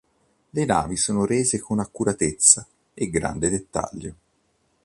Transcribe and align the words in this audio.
Le 0.53 0.65
navi 0.65 0.97
sono 0.97 1.25
rese 1.27 1.59
con 1.59 1.77
accuratezza 1.79 2.67
e 2.95 3.07
grande 3.11 3.49
dettaglio. 3.51 4.15